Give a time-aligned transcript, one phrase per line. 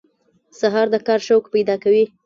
[0.59, 2.05] سهار د کار شوق پیدا کوي.